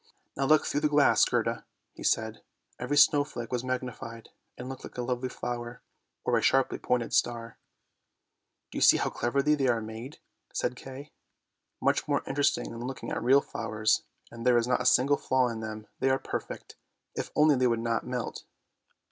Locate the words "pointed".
6.79-7.13